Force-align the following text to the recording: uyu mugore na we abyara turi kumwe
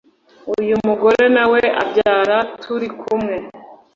uyu 0.59 0.75
mugore 0.87 1.23
na 1.35 1.45
we 1.51 1.61
abyara 1.81 2.37
turi 2.61 2.87
kumwe 2.99 3.35